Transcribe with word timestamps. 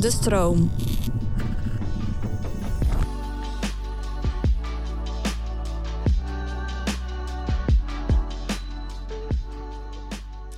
De 0.00 0.10
stroom. 0.10 0.70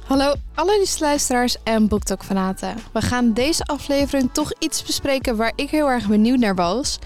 Hallo 0.05 0.35
alle 0.55 0.87
luisteraars 0.99 1.57
en 1.65 1.89
BookTok-fanaten. 1.89 2.77
We 2.93 3.01
gaan 3.01 3.33
deze 3.33 3.65
aflevering 3.65 4.33
toch 4.33 4.53
iets 4.59 4.83
bespreken 4.83 5.37
waar 5.37 5.53
ik 5.55 5.71
heel 5.71 5.91
erg 5.91 6.09
benieuwd 6.09 6.39
naar 6.39 6.55
was. 6.55 6.99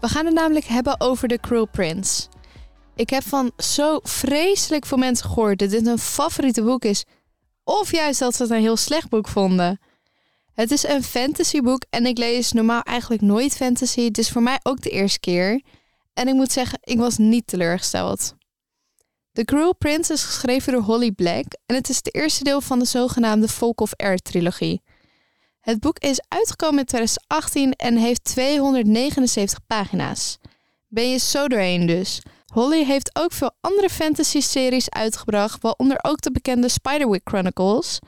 We 0.00 0.08
gaan 0.08 0.24
het 0.24 0.34
namelijk 0.34 0.66
hebben 0.66 1.00
over 1.00 1.28
The 1.28 1.38
Cruel 1.40 1.66
Prince. 1.66 2.28
Ik 2.94 3.10
heb 3.10 3.22
van 3.22 3.52
zo 3.56 4.00
vreselijk 4.02 4.86
veel 4.86 4.98
mensen 4.98 5.26
gehoord 5.26 5.58
dat 5.58 5.70
dit 5.70 5.86
een 5.86 5.98
favoriete 5.98 6.62
boek 6.62 6.84
is. 6.84 7.04
Of 7.64 7.92
juist 7.92 8.20
dat 8.20 8.34
ze 8.34 8.42
het 8.42 8.52
een 8.52 8.60
heel 8.60 8.76
slecht 8.76 9.08
boek 9.08 9.28
vonden. 9.28 9.78
Het 10.60 10.70
is 10.70 10.88
een 10.88 11.02
fantasyboek 11.02 11.84
en 11.90 12.06
ik 12.06 12.18
lees 12.18 12.52
normaal 12.52 12.82
eigenlijk 12.82 13.22
nooit 13.22 13.56
fantasy. 13.56 14.04
Het 14.04 14.18
is 14.18 14.30
voor 14.30 14.42
mij 14.42 14.60
ook 14.62 14.80
de 14.80 14.90
eerste 14.90 15.20
keer. 15.20 15.62
En 16.14 16.28
ik 16.28 16.34
moet 16.34 16.52
zeggen, 16.52 16.78
ik 16.82 16.98
was 16.98 17.18
niet 17.18 17.46
teleurgesteld. 17.46 18.34
The 19.32 19.44
Cruel 19.44 19.76
Prince 19.76 20.12
is 20.12 20.22
geschreven 20.22 20.72
door 20.72 20.82
Holly 20.82 21.10
Black 21.10 21.44
en 21.66 21.74
het 21.74 21.88
is 21.88 21.96
het 21.96 22.14
eerste 22.14 22.44
deel 22.44 22.60
van 22.60 22.78
de 22.78 22.84
zogenaamde 22.84 23.48
Folk 23.48 23.80
of 23.80 23.94
Air 23.96 24.18
trilogie. 24.18 24.82
Het 25.60 25.80
boek 25.80 25.98
is 25.98 26.22
uitgekomen 26.28 26.78
in 26.78 26.84
2018 26.84 27.72
en 27.72 27.96
heeft 27.96 28.24
279 28.24 29.58
pagina's. 29.66 30.38
Ben 30.88 31.10
je 31.10 31.18
zo 31.18 31.48
doorheen 31.48 31.86
dus? 31.86 32.22
Holly 32.52 32.84
heeft 32.84 33.18
ook 33.18 33.32
veel 33.32 33.52
andere 33.60 33.90
fantasy-series 33.90 34.90
uitgebracht, 34.90 35.62
waaronder 35.62 35.98
ook 36.02 36.20
de 36.20 36.32
bekende 36.32 36.68
Spiderwick 36.68 37.22
Chronicles. 37.24 37.98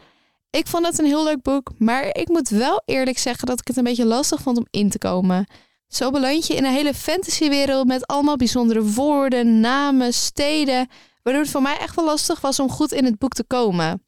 Ik 0.52 0.66
vond 0.66 0.87
het 0.87 0.98
een 0.98 1.05
heel 1.05 1.24
leuk 1.24 1.42
boek, 1.42 1.70
maar 1.79 2.16
ik 2.16 2.29
moet 2.29 2.48
wel 2.48 2.83
eerlijk 2.84 3.19
zeggen 3.19 3.47
dat 3.47 3.61
ik 3.61 3.66
het 3.66 3.77
een 3.77 3.84
beetje 3.84 4.05
lastig 4.05 4.41
vond 4.41 4.59
om 4.59 4.66
in 4.70 4.91
te 4.91 4.98
komen. 4.98 5.47
Zo 5.88 6.11
beland 6.11 6.47
je 6.47 6.55
in 6.55 6.65
een 6.65 6.73
hele 6.73 6.95
fantasywereld 6.95 7.86
met 7.86 8.06
allemaal 8.06 8.36
bijzondere 8.36 8.83
woorden, 8.84 9.61
namen, 9.61 10.12
steden, 10.12 10.89
waardoor 11.22 11.42
het 11.42 11.50
voor 11.50 11.62
mij 11.62 11.78
echt 11.78 11.94
wel 11.94 12.05
lastig 12.05 12.41
was 12.41 12.61
om 12.61 12.70
goed 12.70 12.92
in 12.92 13.05
het 13.05 13.19
boek 13.19 13.33
te 13.33 13.44
komen. 13.44 14.06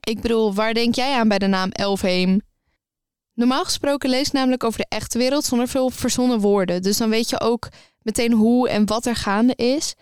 Ik 0.00 0.20
bedoel, 0.20 0.54
waar 0.54 0.74
denk 0.74 0.94
jij 0.94 1.14
aan 1.14 1.28
bij 1.28 1.38
de 1.38 1.46
naam 1.46 1.70
Elfheim? 1.70 2.40
Normaal 3.34 3.64
gesproken 3.64 4.10
lees 4.10 4.30
namelijk 4.30 4.64
over 4.64 4.78
de 4.78 4.86
echte 4.88 5.18
wereld 5.18 5.44
zonder 5.44 5.68
veel 5.68 5.90
verzonnen 5.90 6.40
woorden. 6.40 6.82
Dus 6.82 6.96
dan 6.96 7.10
weet 7.10 7.30
je 7.30 7.40
ook 7.40 7.68
meteen 8.02 8.32
hoe 8.32 8.68
en 8.68 8.86
wat 8.86 9.06
er 9.06 9.16
gaande 9.16 9.54
is. 9.54 9.94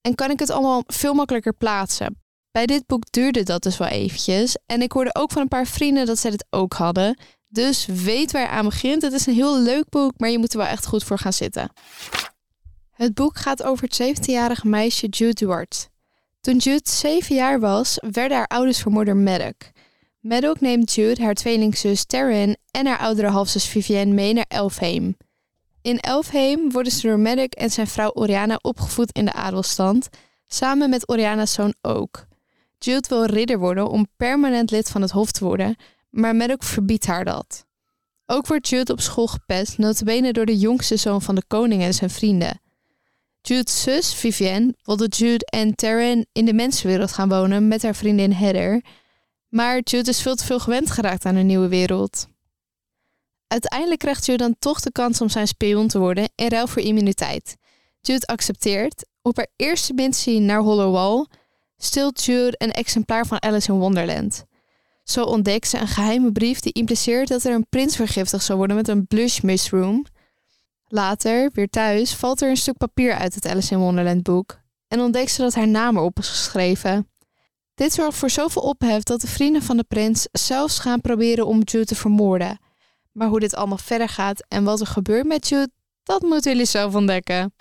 En 0.00 0.14
kan 0.14 0.30
ik 0.30 0.38
het 0.38 0.50
allemaal 0.50 0.82
veel 0.86 1.14
makkelijker 1.14 1.54
plaatsen. 1.54 2.22
Bij 2.50 2.66
dit 2.66 2.86
boek 2.86 3.04
duurde 3.10 3.42
dat 3.42 3.62
dus 3.62 3.76
wel 3.76 3.88
eventjes. 3.88 4.56
En 4.66 4.82
ik 4.82 4.92
hoorde 4.92 5.14
ook 5.14 5.32
van 5.32 5.42
een 5.42 5.48
paar 5.48 5.66
vrienden 5.66 6.06
dat 6.06 6.18
zij 6.18 6.30
dit 6.30 6.46
ook 6.50 6.72
hadden. 6.72 7.18
Dus 7.48 7.86
weet 7.86 8.32
waar 8.32 8.42
je 8.42 8.48
aan 8.48 8.64
begint. 8.64 9.02
Het 9.02 9.12
is 9.12 9.26
een 9.26 9.34
heel 9.34 9.60
leuk 9.60 9.88
boek, 9.88 10.12
maar 10.16 10.30
je 10.30 10.38
moet 10.38 10.52
er 10.52 10.58
wel 10.58 10.66
echt 10.66 10.86
goed 10.86 11.04
voor 11.04 11.18
gaan 11.18 11.32
zitten. 11.32 11.72
Het 12.90 13.14
boek 13.14 13.38
gaat 13.38 13.62
over 13.62 13.88
het 13.88 14.18
17-jarige 14.18 14.68
meisje 14.68 15.06
Jude 15.06 15.34
Duart. 15.34 15.88
Toen 16.40 16.56
Jude 16.56 16.90
7 16.90 17.34
jaar 17.34 17.60
was, 17.60 17.98
werden 18.10 18.36
haar 18.36 18.46
ouders 18.46 18.78
vermoord 18.78 19.06
door 19.06 19.16
Maddox. 19.16 19.56
Maddox 20.20 20.60
neemt 20.60 20.92
Jude, 20.92 21.22
haar 21.22 21.34
tweelingzus 21.34 22.04
Taryn 22.04 22.56
en 22.70 22.86
haar 22.86 22.98
oudere 22.98 23.28
halfzus 23.28 23.66
Vivienne 23.66 24.14
mee 24.14 24.32
naar 24.32 24.44
Elfheim. 24.48 25.16
In 25.82 25.98
Elfheim 25.98 26.70
worden 26.70 26.92
ze 26.92 27.06
door 27.06 27.18
Maddox 27.18 27.48
en 27.48 27.70
zijn 27.70 27.86
vrouw 27.86 28.10
Oriana 28.14 28.58
opgevoed 28.62 29.12
in 29.12 29.24
de 29.24 29.32
adelstand, 29.32 30.08
samen 30.46 30.90
met 30.90 31.08
Oriana's 31.08 31.52
zoon 31.52 31.74
ook. 31.80 32.28
Jude 32.84 33.08
wil 33.08 33.24
ridder 33.24 33.58
worden 33.58 33.88
om 33.88 34.06
permanent 34.16 34.70
lid 34.70 34.90
van 34.90 35.02
het 35.02 35.10
hof 35.10 35.32
te 35.32 35.44
worden, 35.44 35.76
maar 36.10 36.36
Maddox 36.36 36.68
verbiedt 36.68 37.06
haar 37.06 37.24
dat. 37.24 37.64
Ook 38.26 38.46
wordt 38.46 38.68
Jude 38.68 38.92
op 38.92 39.00
school 39.00 39.26
gepest, 39.26 39.78
notabene 39.78 40.32
door 40.32 40.46
de 40.46 40.58
jongste 40.58 40.96
zoon 40.96 41.22
van 41.22 41.34
de 41.34 41.42
koning 41.46 41.82
en 41.82 41.94
zijn 41.94 42.10
vrienden. 42.10 42.60
Jude's 43.40 43.82
zus, 43.82 44.14
Vivienne, 44.14 44.74
wilde 44.82 45.06
Jude 45.06 45.44
en 45.44 45.74
Taryn 45.74 46.26
in 46.32 46.44
de 46.44 46.52
mensenwereld 46.52 47.12
gaan 47.12 47.28
wonen 47.28 47.68
met 47.68 47.82
haar 47.82 47.94
vriendin 47.94 48.32
Heather, 48.32 48.84
maar 49.48 49.80
Jude 49.80 50.10
is 50.10 50.20
veel 50.20 50.34
te 50.34 50.44
veel 50.44 50.60
gewend 50.60 50.90
geraakt 50.90 51.24
aan 51.24 51.34
een 51.34 51.46
nieuwe 51.46 51.68
wereld. 51.68 52.26
Uiteindelijk 53.46 54.00
krijgt 54.00 54.26
Jude 54.26 54.42
dan 54.42 54.56
toch 54.58 54.80
de 54.80 54.92
kans 54.92 55.20
om 55.20 55.28
zijn 55.28 55.46
spion 55.46 55.88
te 55.88 55.98
worden 55.98 56.28
in 56.34 56.48
ruil 56.48 56.66
voor 56.66 56.82
immuniteit. 56.82 57.56
Jude 58.00 58.26
accepteert. 58.26 59.08
Op 59.22 59.36
haar 59.36 59.48
eerste 59.56 59.94
missie 59.94 60.40
naar 60.40 60.60
Hollowwall 60.60 61.26
stilt 61.82 62.24
Jude 62.24 62.54
een 62.58 62.72
exemplaar 62.72 63.26
van 63.26 63.42
Alice 63.42 63.72
in 63.72 63.78
Wonderland. 63.78 64.44
Zo 65.04 65.24
ontdekt 65.24 65.68
ze 65.68 65.78
een 65.78 65.88
geheime 65.88 66.32
brief 66.32 66.60
die 66.60 66.72
impliceert 66.72 67.28
dat 67.28 67.44
er 67.44 67.54
een 67.54 67.66
prins 67.68 67.96
vergiftigd 67.96 68.44
zou 68.44 68.58
worden 68.58 68.76
met 68.76 68.88
een 68.88 69.06
blush 69.06 69.40
mushroom. 69.40 70.04
Later, 70.88 71.50
weer 71.54 71.68
thuis, 71.68 72.14
valt 72.14 72.40
er 72.40 72.48
een 72.48 72.56
stuk 72.56 72.76
papier 72.76 73.14
uit 73.14 73.34
het 73.34 73.46
Alice 73.46 73.74
in 73.74 73.80
Wonderland 73.80 74.22
boek 74.22 74.58
en 74.88 75.00
ontdekt 75.00 75.30
ze 75.30 75.42
dat 75.42 75.54
haar 75.54 75.68
naam 75.68 75.96
erop 75.96 76.18
is 76.18 76.28
geschreven. 76.28 77.08
Dit 77.74 77.92
zorgt 77.92 78.18
voor 78.18 78.30
zoveel 78.30 78.62
ophef 78.62 79.02
dat 79.02 79.20
de 79.20 79.26
vrienden 79.26 79.62
van 79.62 79.76
de 79.76 79.84
prins 79.88 80.28
zelfs 80.32 80.78
gaan 80.78 81.00
proberen 81.00 81.46
om 81.46 81.62
Jude 81.62 81.84
te 81.84 81.94
vermoorden. 81.94 82.58
Maar 83.12 83.28
hoe 83.28 83.40
dit 83.40 83.54
allemaal 83.54 83.78
verder 83.78 84.08
gaat 84.08 84.44
en 84.48 84.64
wat 84.64 84.80
er 84.80 84.86
gebeurt 84.86 85.26
met 85.26 85.48
Jude, 85.48 85.70
dat 86.02 86.22
moeten 86.22 86.52
jullie 86.52 86.66
zelf 86.66 86.94
ontdekken. 86.94 87.52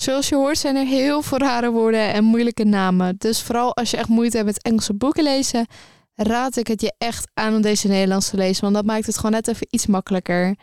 Zoals 0.00 0.28
je 0.28 0.34
hoort 0.34 0.58
zijn 0.58 0.76
er 0.76 0.86
heel 0.86 1.22
veel 1.22 1.38
rare 1.38 1.70
woorden 1.70 2.12
en 2.12 2.24
moeilijke 2.24 2.64
namen. 2.64 3.16
Dus 3.16 3.42
vooral 3.42 3.76
als 3.76 3.90
je 3.90 3.96
echt 3.96 4.08
moeite 4.08 4.36
hebt 4.36 4.48
met 4.48 4.62
Engelse 4.62 4.94
boeken 4.94 5.22
lezen, 5.22 5.66
raad 6.14 6.56
ik 6.56 6.66
het 6.66 6.80
je 6.80 6.94
echt 6.98 7.30
aan 7.34 7.54
om 7.54 7.60
deze 7.60 7.88
Nederlands 7.88 8.30
te 8.30 8.36
lezen. 8.36 8.62
Want 8.62 8.74
dat 8.74 8.84
maakt 8.84 9.06
het 9.06 9.16
gewoon 9.16 9.30
net 9.30 9.48
even 9.48 9.66
iets 9.70 9.86
makkelijker. 9.86 10.56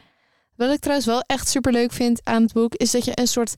Wat 0.56 0.72
ik 0.72 0.80
trouwens 0.80 1.08
wel 1.08 1.22
echt 1.22 1.48
super 1.48 1.72
leuk 1.72 1.92
vind 1.92 2.20
aan 2.24 2.42
het 2.42 2.54
boek, 2.54 2.76
is 2.76 2.92
dat 2.92 3.06
je 3.06 3.12
een 3.20 3.28
soort 3.28 3.56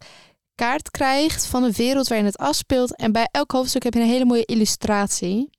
kaart 0.55 0.91
krijgt 0.91 1.45
van 1.45 1.63
de 1.63 1.71
wereld 1.71 2.07
waarin 2.07 2.25
het 2.25 2.37
afspeelt. 2.37 2.95
En 2.95 3.11
bij 3.11 3.27
elk 3.31 3.51
hoofdstuk 3.51 3.83
heb 3.83 3.93
je 3.93 3.99
een 3.99 4.05
hele 4.05 4.25
mooie 4.25 4.45
illustratie. 4.45 5.49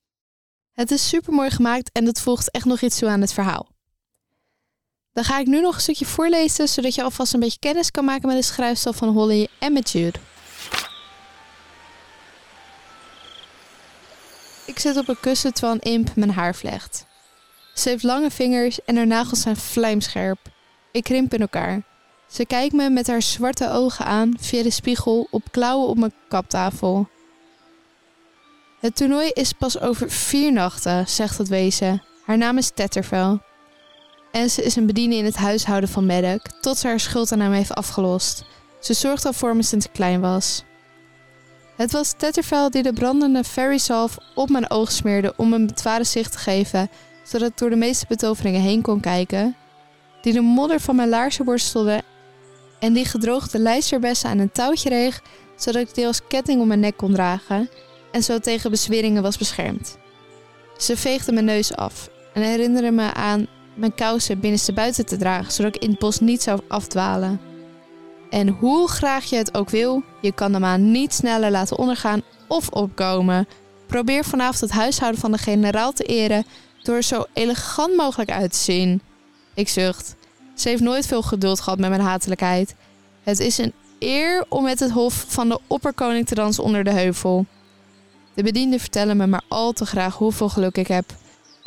Het 0.71 0.91
is 0.91 1.09
super 1.09 1.33
mooi 1.33 1.49
gemaakt 1.49 1.89
en 1.91 2.05
het 2.05 2.21
voegt 2.21 2.51
echt 2.51 2.65
nog 2.65 2.81
iets 2.81 2.99
toe 2.99 3.09
aan 3.09 3.21
het 3.21 3.33
verhaal. 3.33 3.67
Dan 5.19 5.27
ga 5.27 5.39
ik 5.39 5.47
nu 5.47 5.61
nog 5.61 5.75
een 5.75 5.81
stukje 5.81 6.05
voorlezen, 6.05 6.67
zodat 6.67 6.95
je 6.95 7.03
alvast 7.03 7.33
een 7.33 7.39
beetje 7.39 7.59
kennis 7.59 7.91
kan 7.91 8.05
maken 8.05 8.27
met 8.27 8.37
de 8.37 8.43
schrijfstijl 8.43 8.95
van 8.95 9.09
Holly 9.09 9.47
en 9.59 9.73
met 9.73 9.91
Jude. 9.91 10.19
Ik 14.65 14.79
zit 14.79 14.97
op 14.97 15.07
een 15.07 15.19
kussen 15.19 15.53
terwijl 15.53 15.73
een 15.73 15.91
imp 15.91 16.15
mijn 16.15 16.31
haar 16.31 16.55
vlecht. 16.55 17.05
Ze 17.73 17.89
heeft 17.89 18.03
lange 18.03 18.31
vingers 18.31 18.83
en 18.85 18.95
haar 18.95 19.07
nagels 19.07 19.41
zijn 19.41 19.55
vlijmscherp. 19.55 20.39
Ik 20.91 21.03
krimp 21.03 21.33
in 21.33 21.41
elkaar. 21.41 21.81
Ze 22.27 22.45
kijkt 22.45 22.73
me 22.73 22.89
met 22.89 23.07
haar 23.07 23.21
zwarte 23.21 23.71
ogen 23.71 24.05
aan 24.05 24.33
via 24.39 24.63
de 24.63 24.71
spiegel 24.71 25.27
op 25.31 25.51
klauwen 25.51 25.87
op 25.87 25.97
mijn 25.97 26.13
kaptafel. 26.27 27.09
Het 28.79 28.95
toernooi 28.95 29.29
is 29.29 29.53
pas 29.53 29.79
over 29.79 30.11
vier 30.11 30.51
nachten, 30.51 31.07
zegt 31.07 31.37
het 31.37 31.47
wezen. 31.47 32.03
Haar 32.25 32.37
naam 32.37 32.57
is 32.57 32.71
Tettervel. 32.73 33.47
En 34.31 34.49
ze 34.49 34.63
is 34.63 34.75
een 34.75 34.85
bediening 34.85 35.19
in 35.19 35.25
het 35.25 35.35
huishouden 35.35 35.89
van 35.89 36.05
Maddox, 36.05 36.43
tot 36.61 36.77
ze 36.77 36.87
haar 36.87 36.99
schuld 36.99 37.31
aan 37.31 37.39
hem 37.39 37.51
heeft 37.51 37.73
afgelost. 37.73 38.43
Ze 38.79 38.93
zorgt 38.93 39.25
al 39.25 39.33
voor 39.33 39.55
me 39.55 39.63
sinds 39.63 39.91
klein 39.91 40.21
was. 40.21 40.63
Het 41.75 41.91
was 41.91 42.13
Tettervel 42.17 42.69
die 42.69 42.83
de 42.83 42.93
brandende 42.93 43.43
fairy 43.43 43.77
salve 43.77 44.21
op 44.35 44.49
mijn 44.49 44.69
oog 44.69 44.91
smeerde 44.91 45.33
om 45.37 45.53
een 45.53 45.67
betware 45.67 46.03
zicht 46.03 46.31
te 46.31 46.37
geven, 46.37 46.89
zodat 47.23 47.49
ik 47.49 47.57
door 47.57 47.69
de 47.69 47.75
meeste 47.75 48.05
betoveringen 48.07 48.61
heen 48.61 48.81
kon 48.81 48.99
kijken. 48.99 49.55
Die 50.21 50.33
de 50.33 50.41
modder 50.41 50.79
van 50.79 50.95
mijn 50.95 51.09
laarzen 51.09 51.45
worstelde 51.45 52.01
en 52.79 52.93
die 52.93 53.05
gedroogde 53.05 53.59
lijsterbessen 53.59 54.29
aan 54.29 54.37
een 54.37 54.51
touwtje 54.51 54.89
reeg, 54.89 55.21
zodat 55.55 55.81
ik 55.81 55.93
die 55.93 56.05
als 56.05 56.27
ketting 56.27 56.61
om 56.61 56.67
mijn 56.67 56.79
nek 56.79 56.97
kon 56.97 57.13
dragen 57.13 57.69
en 58.11 58.23
zo 58.23 58.39
tegen 58.39 58.69
bezweringen 58.69 59.21
was 59.21 59.37
beschermd. 59.37 59.97
Ze 60.77 60.97
veegde 60.97 61.31
mijn 61.31 61.45
neus 61.45 61.75
af 61.75 62.09
en 62.33 62.41
herinnerde 62.41 62.91
me 62.91 63.13
aan 63.13 63.47
mijn 63.79 63.95
kousen 63.95 64.39
binnenste 64.39 64.73
buiten 64.73 65.05
te 65.05 65.17
dragen, 65.17 65.53
zodat 65.53 65.75
ik 65.75 65.81
in 65.81 65.89
het 65.89 65.99
bos 65.99 66.19
niet 66.19 66.41
zou 66.41 66.59
afdwalen. 66.67 67.41
En 68.29 68.47
hoe 68.47 68.87
graag 68.87 69.25
je 69.25 69.35
het 69.35 69.57
ook 69.57 69.69
wil, 69.69 70.03
je 70.21 70.31
kan 70.31 70.51
de 70.51 70.59
maan 70.59 70.91
niet 70.91 71.13
sneller 71.13 71.51
laten 71.51 71.77
ondergaan 71.77 72.21
of 72.47 72.69
opkomen. 72.69 73.47
Probeer 73.87 74.25
vanavond 74.25 74.59
het 74.59 74.71
huishouden 74.71 75.19
van 75.19 75.31
de 75.31 75.37
generaal 75.37 75.93
te 75.93 76.03
eren 76.03 76.45
door 76.83 76.95
er 76.95 77.03
zo 77.03 77.25
elegant 77.33 77.95
mogelijk 77.95 78.31
uit 78.31 78.51
te 78.51 78.57
zien. 78.57 79.01
Ik 79.53 79.69
zucht. 79.69 80.15
Ze 80.55 80.69
heeft 80.69 80.81
nooit 80.81 81.07
veel 81.07 81.21
geduld 81.21 81.59
gehad 81.59 81.79
met 81.79 81.89
mijn 81.89 82.01
hatelijkheid. 82.01 82.75
Het 83.23 83.39
is 83.39 83.57
een 83.57 83.73
eer 83.99 84.45
om 84.49 84.63
met 84.63 84.79
het 84.79 84.91
hof 84.91 85.25
van 85.27 85.49
de 85.49 85.59
opperkoning 85.67 86.27
te 86.27 86.35
dansen 86.35 86.63
onder 86.63 86.83
de 86.83 86.91
heuvel. 86.91 87.45
De 88.33 88.43
bedienden 88.43 88.79
vertellen 88.79 89.17
me 89.17 89.27
maar 89.27 89.43
al 89.47 89.71
te 89.71 89.85
graag 89.85 90.15
hoeveel 90.15 90.49
geluk 90.49 90.77
ik 90.77 90.87
heb. 90.87 91.05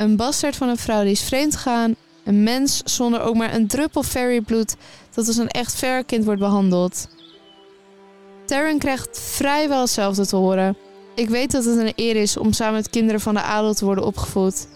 Een 0.03 0.15
bastard 0.15 0.55
van 0.55 0.69
een 0.69 0.77
vrouw 0.77 1.01
die 1.01 1.11
is 1.11 1.23
vreemd 1.23 1.55
gegaan. 1.55 1.95
Een 2.23 2.43
mens 2.43 2.81
zonder 2.85 3.21
ook 3.21 3.35
maar 3.35 3.53
een 3.53 3.67
druppel 3.67 4.03
fairy-bloed 4.03 4.75
dat 5.13 5.27
als 5.27 5.37
een 5.37 5.47
echt 5.47 5.75
verkind 5.75 6.25
wordt 6.25 6.39
behandeld. 6.39 7.07
Taryn 8.45 8.79
krijgt 8.79 9.19
vrijwel 9.19 9.81
hetzelfde 9.81 10.27
te 10.27 10.35
horen. 10.35 10.77
Ik 11.15 11.29
weet 11.29 11.51
dat 11.51 11.65
het 11.65 11.77
een 11.77 11.93
eer 11.95 12.15
is 12.15 12.37
om 12.37 12.53
samen 12.53 12.73
met 12.73 12.89
kinderen 12.89 13.21
van 13.21 13.33
de 13.33 13.41
adel 13.41 13.73
te 13.73 13.85
worden 13.85 14.05
opgevoed. 14.05 14.67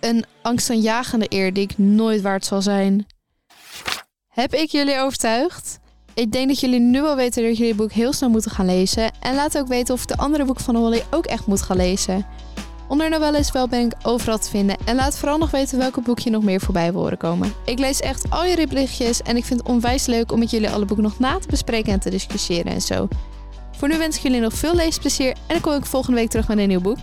Een 0.00 0.24
angstaanjagende 0.42 1.26
eer 1.28 1.52
die 1.52 1.62
ik 1.62 1.78
nooit 1.78 2.22
waard 2.22 2.44
zal 2.44 2.62
zijn. 2.62 3.06
Heb 4.28 4.54
ik 4.54 4.70
jullie 4.70 4.98
overtuigd? 4.98 5.78
Ik 6.14 6.32
denk 6.32 6.48
dat 6.48 6.60
jullie 6.60 6.80
nu 6.80 7.02
al 7.02 7.16
weten 7.16 7.42
dat 7.42 7.56
jullie 7.56 7.72
het 7.72 7.80
boek 7.80 7.92
heel 7.92 8.12
snel 8.12 8.30
moeten 8.30 8.50
gaan 8.50 8.66
lezen. 8.66 9.10
En 9.20 9.34
laat 9.34 9.58
ook 9.58 9.68
weten 9.68 9.94
of 9.94 10.06
de 10.06 10.16
andere 10.16 10.44
boeken 10.44 10.64
van 10.64 10.76
Holly 10.76 11.02
ook 11.10 11.26
echt 11.26 11.46
moet 11.46 11.62
gaan 11.62 11.76
lezen. 11.76 12.26
Onder 12.88 13.10
novelles 13.10 13.52
wel 13.52 13.68
ben 13.68 13.80
ik 13.80 13.92
overal 14.02 14.38
te 14.38 14.50
vinden. 14.50 14.76
En 14.84 14.96
laat 14.96 15.18
vooral 15.18 15.38
nog 15.38 15.50
weten 15.50 15.78
welke 15.78 16.00
boek 16.00 16.18
je 16.18 16.30
nog 16.30 16.42
meer 16.42 16.60
voorbij 16.60 16.92
wil 16.92 17.00
horen 17.00 17.18
komen. 17.18 17.52
Ik 17.64 17.78
lees 17.78 18.00
echt 18.00 18.30
al 18.30 18.46
jullie 18.46 18.66
berichtjes 18.66 19.22
en 19.22 19.36
ik 19.36 19.44
vind 19.44 19.60
het 19.60 19.68
onwijs 19.68 20.06
leuk 20.06 20.32
om 20.32 20.38
met 20.38 20.50
jullie 20.50 20.70
alle 20.70 20.84
boeken 20.84 21.04
nog 21.04 21.18
na 21.18 21.38
te 21.38 21.48
bespreken 21.48 21.92
en 21.92 22.00
te 22.00 22.10
discussiëren 22.10 22.72
en 22.72 22.80
zo. 22.80 23.08
Voor 23.72 23.88
nu 23.88 23.98
wens 23.98 24.16
ik 24.16 24.22
jullie 24.22 24.40
nog 24.40 24.52
veel 24.52 24.74
leesplezier 24.74 25.30
en 25.30 25.36
dan 25.46 25.60
kom 25.60 25.72
ik 25.72 25.86
volgende 25.86 26.16
week 26.16 26.30
terug 26.30 26.48
met 26.48 26.58
een 26.58 26.68
nieuw 26.68 26.80
boek. 26.80 26.98